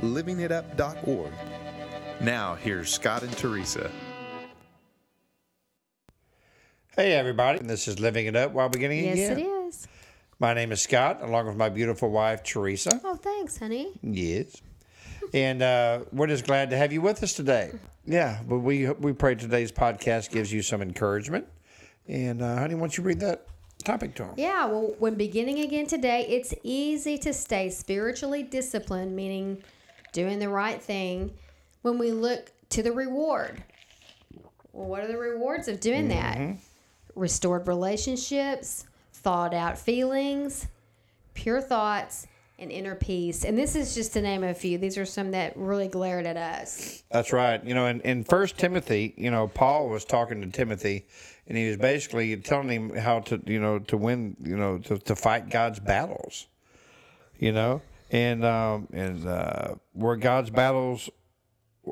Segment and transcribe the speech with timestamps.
[0.00, 1.32] livingitup.org.
[2.20, 3.90] Now, here's Scott and Teresa.
[6.96, 7.60] Hey, everybody.
[7.60, 9.38] This is Living It Up While Beginning Yes, Again.
[9.38, 9.88] Yes, it is.
[10.38, 13.00] My name is Scott, along with my beautiful wife, Teresa.
[13.04, 13.92] Oh, thanks, honey.
[14.02, 14.60] Yes.
[15.32, 17.72] And uh, we're just glad to have you with us today.
[18.04, 21.46] Yeah, but we we pray today's podcast gives you some encouragement.
[22.08, 23.46] And, uh, honey, why don't you read that
[23.84, 24.34] topic to them?
[24.36, 29.62] Yeah, well, when beginning again today, it's easy to stay spiritually disciplined, meaning
[30.12, 31.32] doing the right thing,
[31.82, 33.62] when we look to the reward.
[34.72, 36.36] Well, what are the rewards of doing that?
[36.36, 36.54] Mm-hmm.
[37.16, 40.68] Restored relationships, thought out feelings,
[41.34, 42.26] pure thoughts,
[42.58, 43.44] and inner peace.
[43.44, 44.76] And this is just to name a few.
[44.78, 47.02] These are some that really glared at us.
[47.10, 47.64] That's right.
[47.64, 51.06] You know, in, in First Timothy, you know, Paul was talking to Timothy,
[51.48, 54.98] and he was basically telling him how to, you know, to win, you know, to,
[54.98, 56.46] to fight God's battles.
[57.38, 61.08] You know, and um, and uh, where God's battles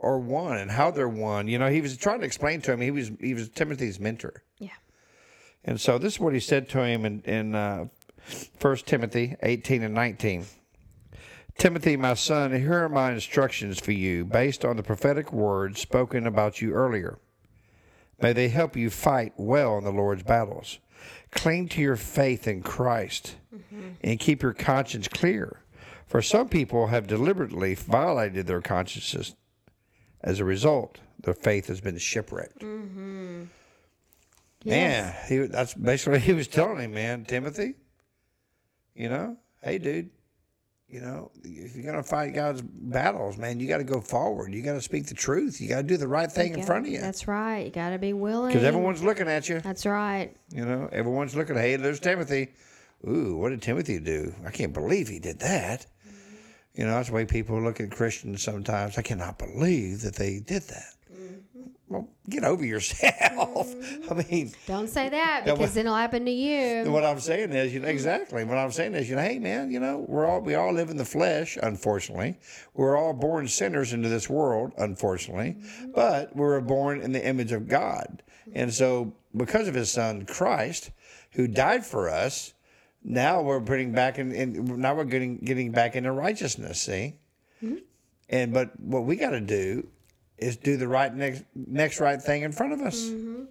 [0.02, 1.48] are won and how they're won.
[1.48, 2.80] You know, he was trying to explain to him.
[2.80, 4.70] He was he was Timothy's mentor, Yeah.
[5.64, 7.86] and so this is what he said to him in in uh,
[8.58, 10.46] First Timothy eighteen and nineteen.
[11.56, 16.24] Timothy, my son, here are my instructions for you based on the prophetic words spoken
[16.24, 17.18] about you earlier.
[18.22, 20.78] May they help you fight well in the Lord's battles.
[21.32, 23.36] Cling to your faith in Christ
[24.02, 25.60] and keep your conscience clear.
[26.08, 29.36] For some people have deliberately violated their consciences.
[30.22, 32.60] As a result, their faith has been shipwrecked.
[32.60, 33.44] Mm-hmm.
[34.64, 37.74] Man, he, that's basically what he was telling him, man, Timothy.
[38.94, 40.10] You know, hey, dude,
[40.88, 44.52] you know, if you're gonna fight God's battles, man, you got to go forward.
[44.52, 45.60] You got to speak the truth.
[45.60, 47.66] You got to do the right thing in front of you, That's right.
[47.66, 48.48] You got to be willing.
[48.48, 49.60] because everyone's looking at you.
[49.60, 50.34] That's right.
[50.50, 51.54] You know, everyone's looking.
[51.56, 52.48] Hey, there's Timothy.
[53.06, 54.34] Ooh, what did Timothy do?
[54.44, 55.86] I can't believe he did that.
[56.78, 58.98] You know, that's the way people look at Christians sometimes.
[58.98, 60.94] I cannot believe that they did that.
[61.12, 61.62] Mm-hmm.
[61.88, 63.10] Well, get over yourself.
[63.26, 64.30] I mm-hmm.
[64.30, 66.84] mean, Don't say that because well- it'll happen to you.
[66.92, 67.94] what I'm saying is, you know, mm-hmm.
[67.94, 68.44] exactly.
[68.44, 70.88] What I'm saying is, you know, hey man, you know, we're all we all live
[70.88, 72.38] in the flesh, unfortunately.
[72.74, 75.56] We're all born sinners into this world, unfortunately.
[75.92, 78.22] But we were born in the image of God.
[78.54, 80.92] And so because of his son Christ,
[81.32, 82.54] who died for us,
[83.08, 87.14] now we're putting back in, in now we're getting getting back into righteousness, see?
[87.64, 87.76] Mm-hmm.
[88.28, 89.88] And but what we gotta do
[90.36, 93.06] is do the right next next right thing in front of us.
[93.06, 93.44] Mm-hmm.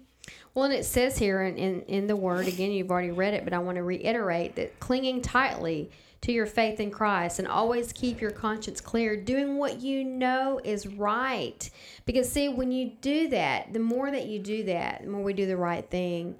[0.54, 3.44] Well, and it says here in, in, in the word, again, you've already read it,
[3.44, 5.90] but I want to reiterate that clinging tightly
[6.22, 10.60] to your faith in Christ and always keep your conscience clear, doing what you know
[10.64, 11.70] is right.
[12.06, 15.32] Because, see, when you do that, the more that you do that, the more we
[15.32, 16.34] do the right thing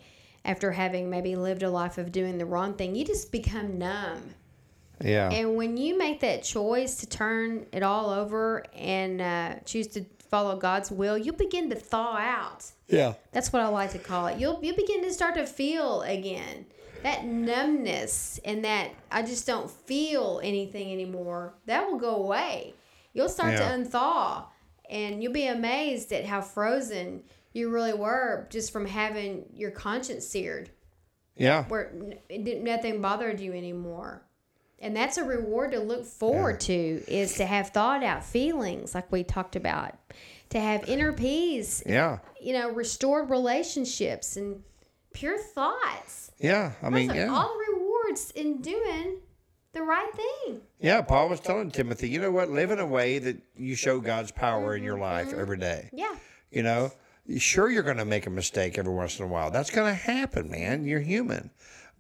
[0.49, 4.35] after having maybe lived a life of doing the wrong thing, you just become numb.
[5.05, 5.31] Yeah.
[5.31, 10.05] And when you make that choice to turn it all over and uh, choose to
[10.31, 12.65] follow God's will, you begin to thaw out.
[12.89, 13.15] yeah.
[13.33, 14.39] That's what I like to call it.
[14.39, 16.67] You'll you begin to start to feel again
[17.05, 21.55] that numbness and that I just don't feel anything anymore.
[21.67, 22.75] That will go away.
[23.13, 23.69] You'll start Yeah.
[23.71, 24.45] to unthaw,
[24.91, 27.23] and you'll be amazed at how frozen
[27.59, 30.71] you really were just from having your conscience seared,
[31.37, 31.65] Yeah.
[31.65, 31.93] where
[32.29, 34.23] it didn't, nothing bothered you anymore.
[34.81, 39.11] And that's a reward to look forward to is to have thought out feelings like
[39.11, 39.95] we talked about,
[40.51, 42.19] to have inner peace Yeah.
[42.41, 44.63] you know, restored relationships and
[45.13, 46.31] pure thoughts.
[46.39, 49.17] Yeah, I mean, Those are yeah, all the rewards in doing
[49.73, 50.61] the right thing.
[50.81, 51.03] yeah.
[51.03, 52.49] Paul was telling Timothy, you know what?
[52.51, 55.03] Live in a way that you show God's power in your mm-hmm.
[55.03, 55.87] life every day.
[55.87, 55.99] Mm-hmm.
[55.99, 56.17] Yeah.
[56.51, 56.93] You know,
[57.37, 59.51] sure you're going to make a mistake every once in a while.
[59.51, 60.85] That's going to happen, man.
[60.87, 61.51] You're human,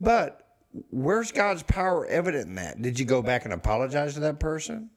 [0.00, 0.46] but
[0.90, 2.80] where's God's power evident in that?
[2.80, 4.90] Did you go back and apologize to that person?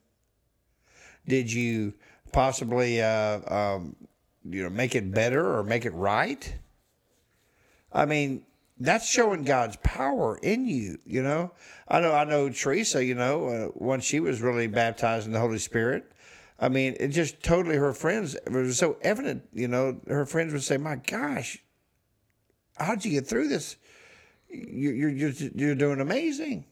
[1.27, 1.93] Did you
[2.31, 3.95] possibly, uh, um,
[4.43, 6.55] you know, make it better or make it right?
[7.93, 8.45] I mean,
[8.79, 10.97] that's showing God's power in you.
[11.05, 11.51] You know,
[11.87, 13.03] I know, I know Teresa.
[13.03, 16.10] You know, uh, when she was really baptized in the Holy Spirit,
[16.61, 18.35] I mean, it just totally her friends.
[18.35, 19.49] It was so evident.
[19.51, 21.57] You know, her friends would say, "My gosh,
[22.77, 23.77] how'd you get through this?
[24.47, 26.65] You, you're you're you're doing amazing."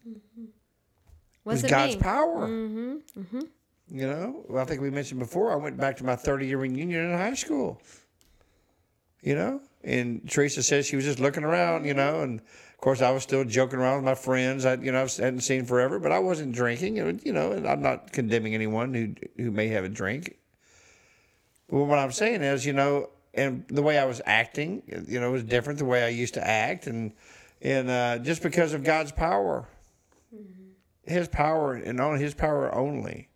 [1.43, 2.01] Was It's it God's me?
[2.01, 2.47] power.
[2.47, 3.39] Mm-hmm.
[3.91, 6.59] You know, well, I think we mentioned before, I went back to my 30 year
[6.59, 7.81] reunion in high school.
[9.23, 12.41] You know, and Teresa says she was just looking around, you know, and
[12.81, 14.65] course I was still joking around with my friends.
[14.65, 16.99] I, you know, I hadn't seen forever, but I wasn't drinking.
[16.99, 20.37] And, You know, and I'm not condemning anyone who who may have a drink.
[21.69, 25.31] Well, what I'm saying is, you know, and the way I was acting, you know,
[25.31, 27.13] was different the way I used to act, and
[27.61, 29.67] and uh, just because of God's power,
[31.03, 33.29] His power and on His power only.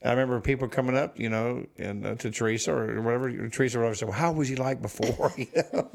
[0.00, 3.78] And I remember people coming up, you know, and uh, to Teresa or whatever Teresa
[3.78, 5.90] would always say, "Well, how was he like before?" you know,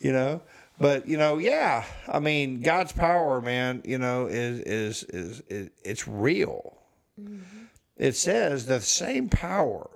[0.00, 0.42] you know.
[0.78, 5.70] But you know, yeah, I mean, God's power, man, you know, is is is, is
[5.84, 6.78] it's real.
[7.20, 7.64] Mm-hmm.
[7.96, 9.88] It says the same power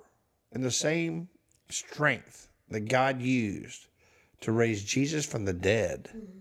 [0.51, 1.27] and the same
[1.69, 3.87] strength that God used
[4.41, 6.39] to raise Jesus from the dead mm-hmm.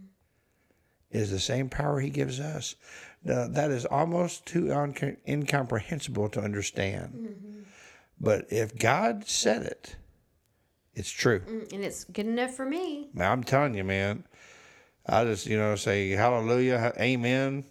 [1.11, 2.77] is the same power He gives us.
[3.25, 7.15] Now, that is almost too un- incomprehensible to understand.
[7.15, 7.61] Mm-hmm.
[8.21, 9.97] But if God said it,
[10.96, 11.40] it's true.
[11.40, 13.10] Mm, And it's good enough for me.
[13.14, 14.25] Now, I'm telling you, man,
[15.06, 17.64] I just, you know, say hallelujah, amen,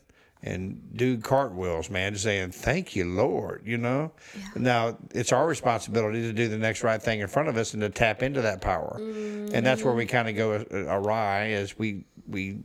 [0.44, 4.12] and do cartwheels, man, just saying, thank you, Lord, you know?
[4.56, 7.82] Now, it's our responsibility to do the next right thing in front of us and
[7.82, 8.96] to tap into that power.
[9.00, 10.10] And that's where we mm.
[10.10, 12.60] kind of go uh, awry as we, we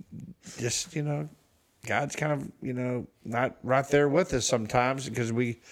[0.58, 1.28] just, you know,
[1.86, 5.62] God's kind of, you know, not right there with us sometimes because we,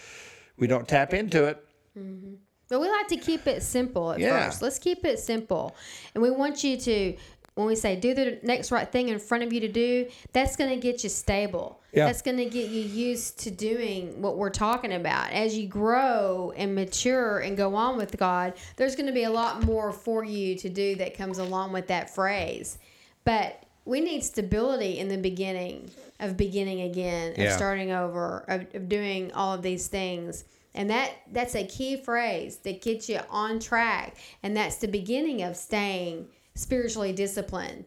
[0.57, 1.63] we don't tap into it.
[1.97, 2.37] Mm-hmm.
[2.69, 4.47] But we like to keep it simple at Yeah.
[4.47, 4.63] first.
[4.63, 5.75] Let's keep it simple.
[6.15, 7.15] And we want you to,
[7.55, 10.55] when we say do the next right thing in front of you to do, that's
[10.57, 11.81] going to get you stable.
[11.93, 12.07] Yeah.
[12.07, 15.33] That's going to get you used to doing what we're talking about.
[15.33, 19.31] As you grow and mature and go on with God, there's going to be a
[19.31, 22.79] lot more for you to do that comes along with that phrase.
[23.25, 25.91] But we need stability in the beginning
[26.21, 27.57] of beginning again, of Yeah.
[27.57, 30.45] starting over, of, of doing all of these things.
[30.75, 34.17] And that that's a key phrase that gets you on track.
[34.43, 37.85] And that's the beginning of staying spiritually disciplined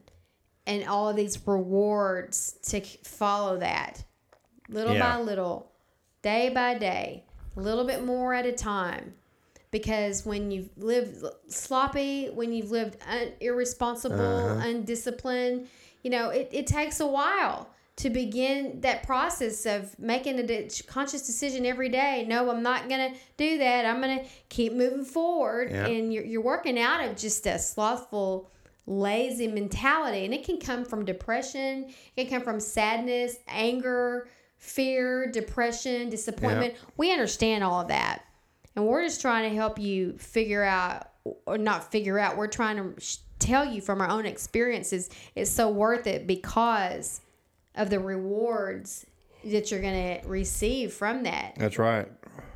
[0.65, 4.03] and all of these rewards to follow that
[4.69, 5.17] little Yeah.
[5.17, 5.71] by little,
[6.21, 7.25] day by day,
[7.55, 9.15] a little bit more at a time.
[9.71, 14.67] Because when you've lived sloppy, when you've lived un- irresponsible, uh-huh.
[14.67, 15.67] undisciplined,
[16.03, 17.69] you know, it, it takes a while
[18.01, 22.25] to begin that process of making a conscious decision every day.
[22.27, 23.85] No, I'm not going to do that.
[23.85, 25.69] I'm going to keep moving forward.
[25.69, 25.85] Yeah.
[25.85, 28.49] And you're, you're working out of just a slothful,
[28.87, 30.25] lazy mentality.
[30.25, 34.27] And it can come from depression, it can come from sadness, anger,
[34.57, 36.73] fear, depression, disappointment.
[36.97, 38.23] We understand all of that.
[38.75, 41.09] And we're just trying to help you figure out,
[41.45, 45.49] or not figure out, we're trying to sh- tell you from our own experiences it's
[45.49, 47.21] so worth it because
[47.75, 49.05] of the rewards
[49.45, 51.55] that you're going to receive from that.
[51.57, 52.07] That's right.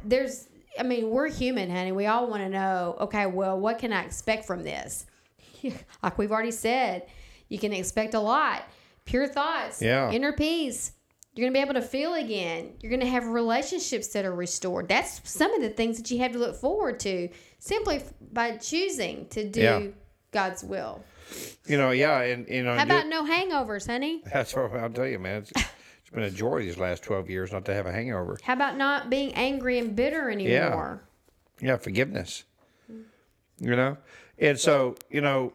[0.04, 0.48] There's,
[0.80, 1.92] I mean, we're human, honey.
[1.92, 5.06] We all want to know, okay, well, what can I expect from this?
[6.04, 7.08] like we've already said,
[7.50, 8.64] you can expect a lot.
[9.06, 10.12] Pure thoughts, Yeah.
[10.12, 10.92] inner peace.
[11.34, 12.74] You're going to be able to feel again.
[12.82, 14.88] You're going to have relationships that are restored.
[14.88, 17.30] That's some of the things that you have to look forward to
[17.60, 18.02] simply
[18.32, 19.82] by choosing to do Yeah.
[20.32, 21.04] God's will.
[21.66, 24.22] You know, yeah, and you know, How about no hangovers, honey?
[24.33, 25.42] that's what I'll tell you, man.
[25.42, 28.38] It's, it's been a joy these last twelve years not to have a hangover.
[28.44, 31.01] How about not being angry and bitter anymore?
[31.60, 32.44] Yeah, Yeah, forgiveness.
[33.57, 33.97] You know,
[34.38, 35.54] and so you know,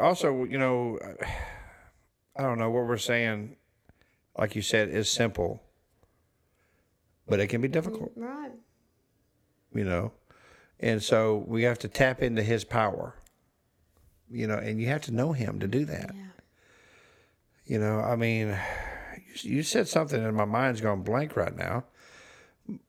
[0.00, 0.98] also you know,
[2.36, 3.56] I don't know what we're saying.
[4.36, 5.62] Like you said, is simple,
[7.28, 8.18] but it can be difficult.
[8.18, 8.52] Mm, right.
[9.74, 10.12] You know,
[10.80, 13.14] and so we have to tap into His power.
[14.32, 16.10] You know, and you have to know Him to do that.
[16.14, 16.22] Yeah.
[17.66, 18.58] You know, I mean,
[19.42, 21.84] you, you said something, and my mind's gone blank right now.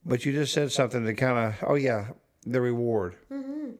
[0.05, 2.09] But you just said something that kind of, oh yeah,
[2.45, 3.15] the reward.
[3.31, 3.71] Mm-hmm.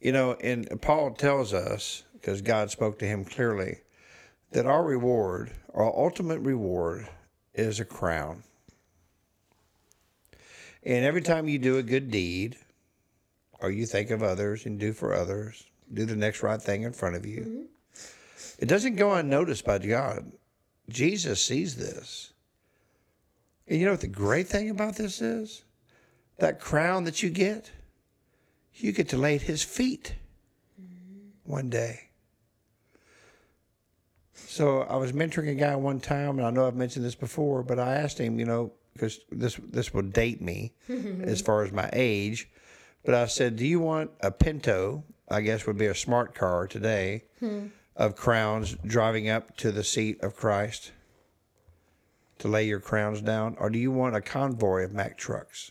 [0.00, 3.80] You know, and Paul tells us because God spoke to him clearly
[4.52, 7.08] that our reward, our ultimate reward,
[7.54, 8.42] is a crown.
[10.82, 12.56] And every time you do a good deed,
[13.60, 16.92] or you think of others and do for others, do the next right thing in
[16.92, 17.40] front of you.
[17.40, 17.62] Mm-hmm.
[18.58, 20.32] It doesn't go unnoticed by God.
[20.88, 22.32] Jesus sees this.
[23.66, 25.64] And you know what the great thing about this is?
[26.38, 27.70] That crown that you get,
[28.74, 30.14] you get to lay at his feet
[30.80, 31.50] mm-hmm.
[31.50, 32.10] one day.
[34.34, 37.62] So I was mentoring a guy one time, and I know I've mentioned this before,
[37.62, 40.72] but I asked him, you know, because this this will date me
[41.22, 42.50] as far as my age,
[43.04, 45.04] but I said, "Do you want a Pinto?
[45.30, 47.66] I guess would be a smart car today, hmm.
[47.96, 50.92] of crowns driving up to the seat of Christ
[52.38, 55.70] to lay your crowns down, or do you want a convoy of Mack trucks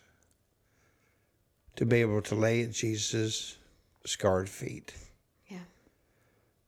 [1.80, 3.58] to be able to lay at Jesus'
[4.06, 4.94] scarred feet.
[5.48, 5.60] Yeah.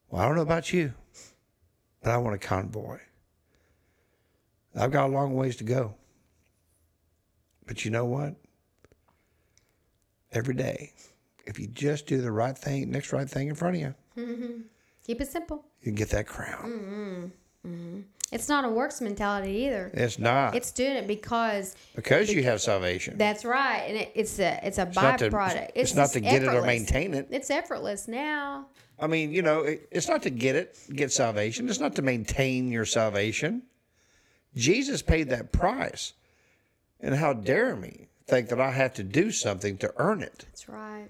[0.10, 0.94] Well, I don't know about you,
[2.02, 3.00] but I want a convoy.
[4.74, 5.96] I've got a long ways to go.
[7.68, 8.36] But you know what?
[10.32, 10.94] Every day,
[11.46, 14.62] if you just do the right thing, next right thing in front of you, mm-hmm.
[15.06, 15.66] Keep it simple.
[15.82, 17.32] you can get that crown.
[17.64, 17.70] Mm-hmm.
[17.70, 18.00] Mm-hmm.
[18.32, 19.92] It's not a works mentality either.
[19.94, 23.18] It's not It's doing it because because you have salvation.
[23.18, 25.72] that's right, and it, it's a it's a not to- byproduct.
[25.76, 27.28] it's not to get it or maintain it.
[27.30, 28.68] It's effortless now.
[29.00, 31.68] I mean, you know, it, it's not to get it, get salvation.
[31.68, 33.64] It's not to maintain your salvation.
[34.56, 36.14] Jesus paid that price.
[37.00, 40.46] And how dare me think that I have to do something to earn it?
[40.50, 41.08] That's right.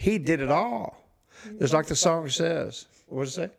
[0.00, 0.96] He did it all.
[1.58, 2.86] Just like the song says.
[3.06, 3.52] What does it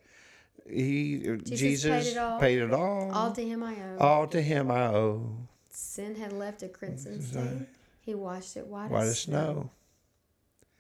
[0.65, 0.74] say?
[0.74, 2.39] He Jesus, paid it all.
[2.39, 3.12] paid it all.
[3.12, 3.98] All to him I owe.
[4.00, 5.38] All to him I owe.
[5.69, 7.67] Sin had left a crimson stain.
[8.01, 9.69] He washed it white, White as as snow.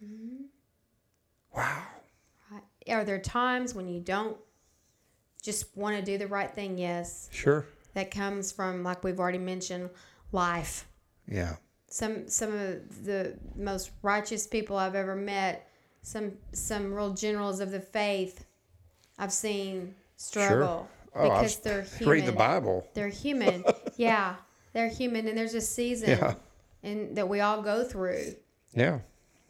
[0.03, 0.45] Mm-hmm.
[1.55, 1.83] Wow.
[2.51, 2.63] Right.
[2.89, 4.37] Are there times when you don't
[5.43, 6.79] just want to do the right thing?
[6.79, 7.29] Yes.
[7.31, 7.67] Sure.
[7.93, 9.91] That comes from, like we've already mentioned,
[10.31, 10.87] life.
[11.27, 11.57] Yeah.
[11.91, 15.67] Some some of the most righteous people I've ever met,
[16.03, 18.45] some some real generals of the faith,
[19.19, 22.09] I've seen struggle Oh, because I've- they're human.
[22.09, 22.87] Read the Bible.
[22.93, 23.65] They're human.
[23.97, 24.35] yeah,
[24.71, 26.35] they're human, and there's a season Yeah.
[26.81, 28.35] and that we all go through.
[28.73, 28.99] Yeah.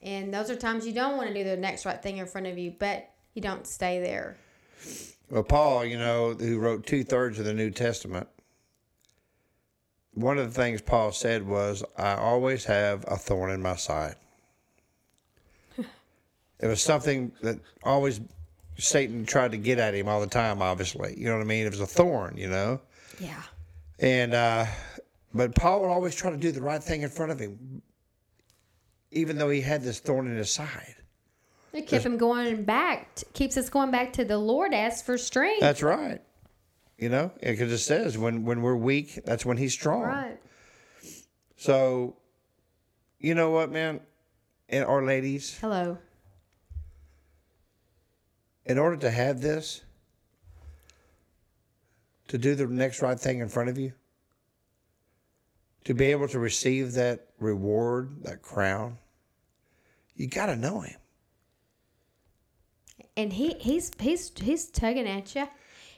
[0.01, 2.48] And those are times you don't want to do the next right thing in front
[2.48, 4.36] of you, but you don't stay there.
[5.29, 8.27] Well, Paul, you know, who wrote two thirds of the New Testament,
[10.13, 14.15] one of the things Paul said was, I always have a thorn in my side.
[15.77, 18.19] it was something that always
[18.77, 21.15] Satan tried to get at him all the time, obviously.
[21.17, 21.65] You know what I mean?
[21.65, 22.81] It was a thorn, you know?
[23.19, 23.41] Yeah.
[23.99, 24.65] And, uh,
[25.33, 27.81] but Paul would always try to do the right thing in front of him,
[29.11, 30.95] even though he had this thorn in his side.
[31.73, 35.61] It kept him going back, keeps us going back to the Lord, ask for strength.
[35.61, 36.21] That's right.
[37.01, 40.03] You know, because it says when, when we're weak, that's when he's strong.
[40.03, 40.39] right.
[41.58, 42.15] So,
[43.20, 44.01] you know what, man?
[44.70, 45.98] And our ladies, Hello.
[48.67, 49.81] in order to have this,
[52.27, 53.93] to do the next right thing in front of you,
[55.86, 59.00] to be able to receive that reward, that crown,
[60.15, 61.00] you got to know him.
[63.17, 65.48] And he he's he's he's tugging at you.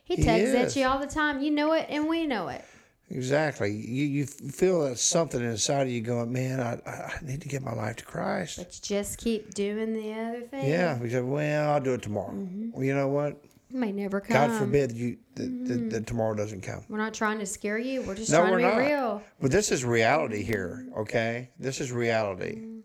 [0.04, 1.42] He He tugs at you all the time.
[1.42, 2.64] You know it, and we know it.
[3.10, 3.72] Exactly.
[3.72, 7.62] You you feel that something inside of you going, man, I, I need to give
[7.62, 8.58] my life to Christ.
[8.58, 10.70] But you just keep doing the other thing.
[10.70, 11.00] Yeah.
[11.00, 12.34] We said, well, I'll do it tomorrow.
[12.72, 13.44] Well, you know what?
[13.70, 14.34] It may never come.
[14.50, 15.90] God forbid you that, that, mm-hmm.
[15.90, 16.86] that tomorrow doesn't come.
[16.90, 18.02] We're not trying to scare you.
[18.04, 18.78] We're just No, trying we're to be not.
[18.78, 19.24] real.
[19.42, 21.50] But this is reality here, okay?
[21.60, 22.58] This is reality.
[22.60, 22.80] Mm-hmm.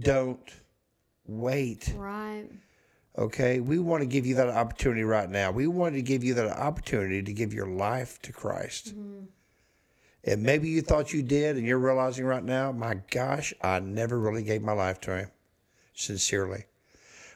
[0.00, 0.50] Don't
[1.26, 2.46] wait, Right.
[3.18, 3.60] Okay?
[3.60, 5.50] We want to give you that opportunity right now.
[5.50, 8.90] We want to give you that opportunity to give your life to Christ.
[8.90, 9.24] Mm-hmm.
[10.24, 14.18] And maybe you thought you did, and you're realizing right now, my gosh, I never
[14.18, 15.30] really gave my life to Him,
[15.94, 16.64] sincerely.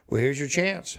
[0.09, 0.99] Well, here's your chance.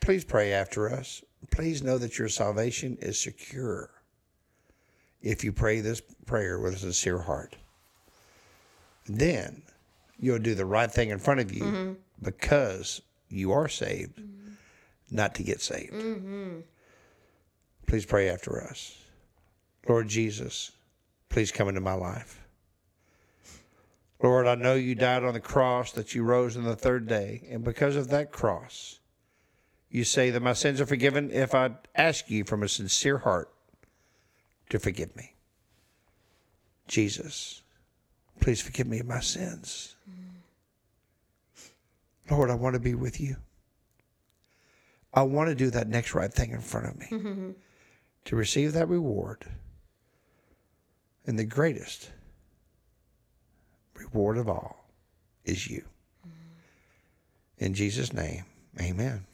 [0.00, 1.22] Please pray after us.
[1.50, 3.90] Please know that your salvation is secure
[5.22, 7.56] if you pray this prayer with a sincere heart.
[9.06, 9.62] Then
[10.18, 11.92] you'll do the right thing in front of you mm-hmm.
[12.22, 14.52] because you are saved, mm-hmm.
[15.10, 15.92] not to get saved.
[15.92, 16.60] Mm-hmm.
[17.86, 18.96] Please pray after us.
[19.88, 20.72] Lord Jesus,
[21.28, 22.44] please come into my life.
[24.22, 27.46] Lord, I know you died on the cross, that you rose on the third day,
[27.50, 28.98] and because of that cross,
[29.90, 33.50] you say that my sins are forgiven if I ask you from a sincere heart
[34.70, 35.34] to forgive me.
[36.88, 37.62] Jesus,
[38.40, 39.94] please forgive me of my sins.
[40.10, 40.27] Mm-hmm.
[42.30, 43.36] Lord, I want to be with you.
[45.14, 47.50] I want to do that next right thing in front of me mm-hmm.
[48.26, 49.44] to receive that reward.
[51.26, 52.10] And the greatest
[53.94, 54.84] reward of all
[55.44, 55.84] is you.
[56.26, 57.64] Mm-hmm.
[57.64, 58.44] In Jesus' name,
[58.80, 59.24] amen.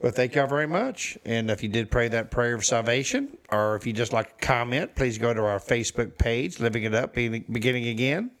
[0.00, 1.16] Well, thank y'all very much.
[1.24, 4.46] And if you did pray that prayer of salvation, or if you just like to
[4.46, 8.32] comment, please go to our Facebook page, Living It Up, Beginning Again.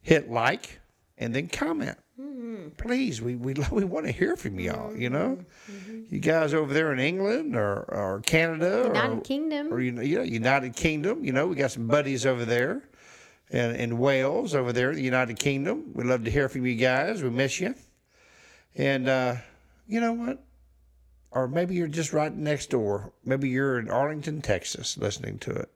[0.00, 0.80] Hit like
[1.18, 1.98] and then comment.
[2.76, 5.38] Please, we, we, we want to hear from y'all, you know?
[6.08, 9.72] You guys over there in England or, or Canada United or, Kingdom.
[9.72, 12.82] or you know, United Kingdom, you know, we got some buddies over there.
[13.50, 15.92] And in Wales over there, the United Kingdom.
[15.94, 17.22] We'd love to hear from you guys.
[17.22, 17.74] We miss you.
[18.74, 19.36] And uh,
[19.86, 20.42] you know what?
[21.30, 23.12] Or maybe you're just right next door.
[23.24, 25.70] Maybe you're in Arlington, Texas, listening to it.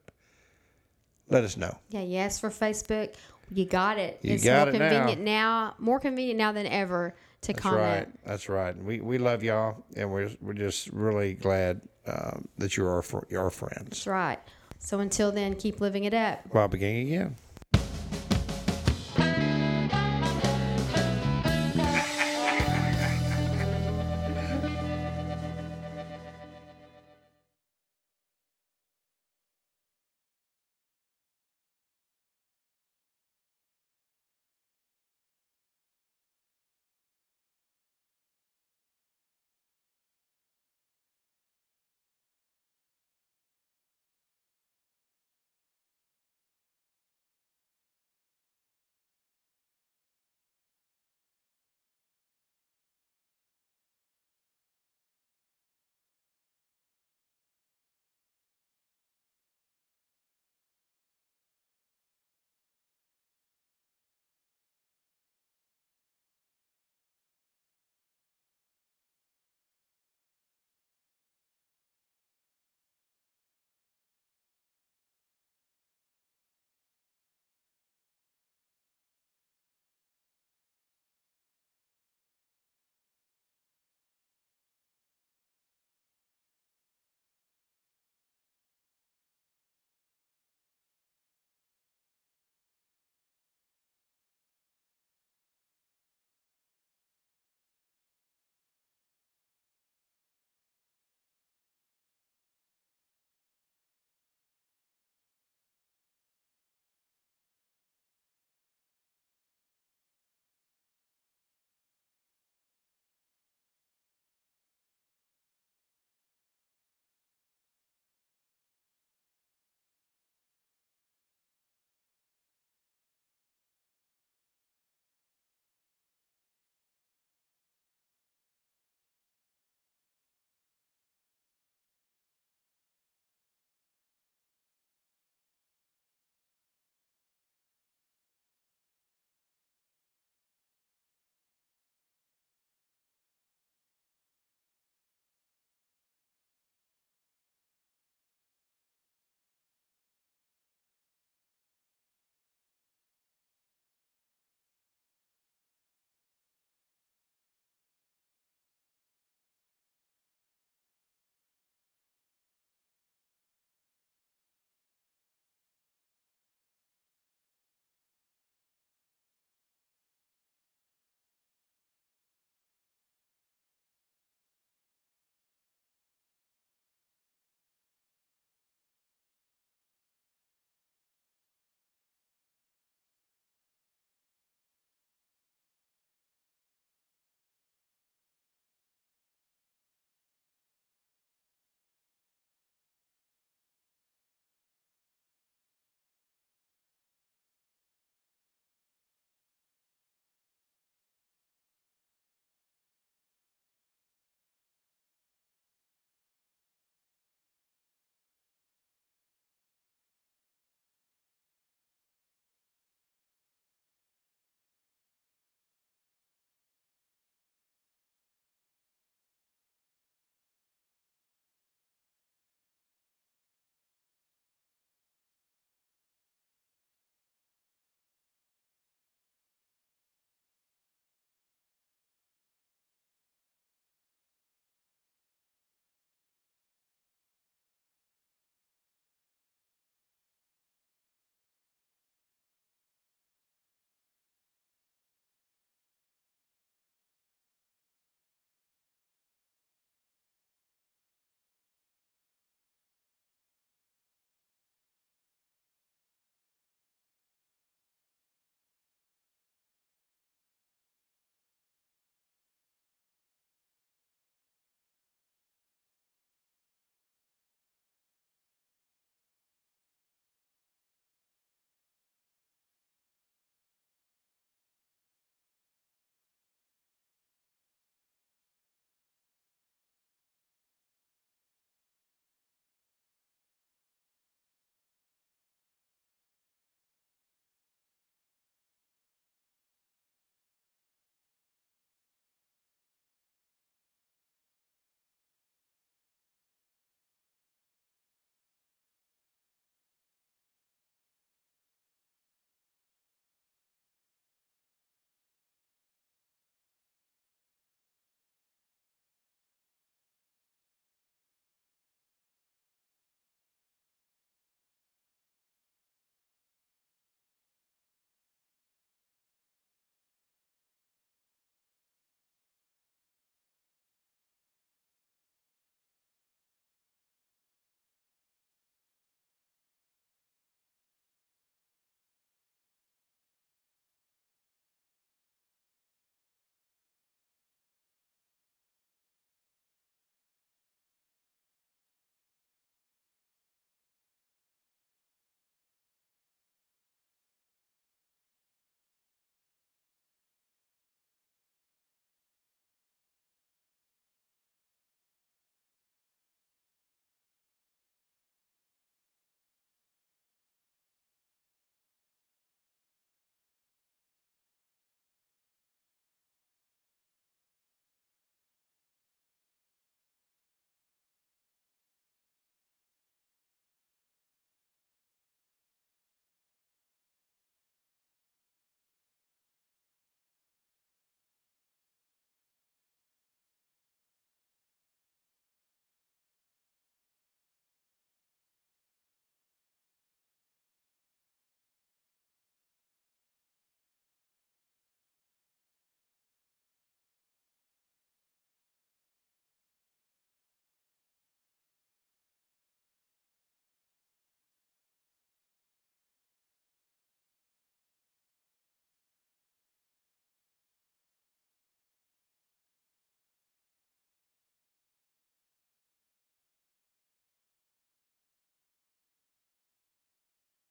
[1.28, 1.78] Let us know.
[1.88, 3.14] Yeah, yes, for Facebook.
[3.50, 4.18] You got it.
[4.22, 4.88] You it's got more it now.
[4.90, 5.74] convenient now.
[5.78, 7.80] More convenient now than ever to That's comment.
[7.80, 8.08] right.
[8.24, 8.76] That's right.
[8.76, 13.36] We we love y'all, and we're we're just really glad um, that you're our fr-
[13.36, 13.84] our friends.
[13.90, 14.38] That's right.
[14.78, 16.40] So until then, keep living it up.
[16.50, 17.36] While beginning again.